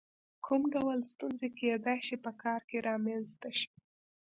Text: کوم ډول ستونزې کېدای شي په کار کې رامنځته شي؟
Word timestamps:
کوم 0.45 0.61
ډول 0.73 0.99
ستونزې 1.11 1.49
کېدای 1.59 1.99
شي 2.07 2.15
په 2.25 2.31
کار 2.41 2.61
کې 2.69 2.77
رامنځته 2.89 3.49
شي؟ 3.59 3.69